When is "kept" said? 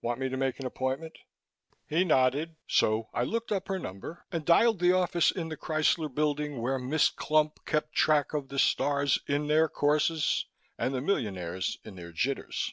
7.66-7.92